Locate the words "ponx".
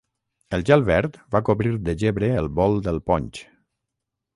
3.13-3.49